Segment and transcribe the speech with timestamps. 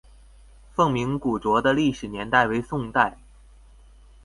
[0.73, 3.19] 凤鸣古冢的历史年代为宋代。